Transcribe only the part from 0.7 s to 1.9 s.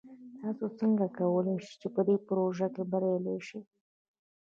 څنګه کولی شئ چې